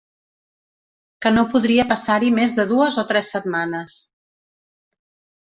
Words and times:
Que 1.25 1.31
no 1.35 1.43
podria 1.51 1.85
passar-hi 1.93 2.33
més 2.39 2.57
de 2.61 2.67
dues 2.73 2.99
o 3.03 3.05
tres 3.13 3.31
setmanes. 3.37 3.97